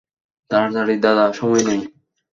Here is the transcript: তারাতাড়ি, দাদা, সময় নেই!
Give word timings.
তারাতাড়ি, 0.51 0.95
দাদা, 1.03 1.25
সময় 1.33 1.63
নেই! 1.67 1.81